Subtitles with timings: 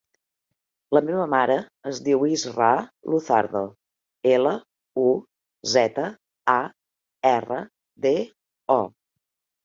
[0.97, 1.55] La meva mare
[1.89, 2.79] es diu Israa
[3.13, 3.61] Luzardo:
[4.31, 4.53] ela,
[5.01, 5.11] u,
[5.73, 6.07] zeta,
[6.55, 6.55] a,
[7.33, 7.59] erra,
[8.07, 8.15] de,
[8.77, 8.79] o.